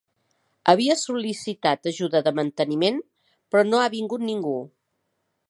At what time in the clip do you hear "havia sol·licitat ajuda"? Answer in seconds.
0.71-2.23